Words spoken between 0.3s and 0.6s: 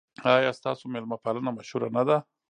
ایا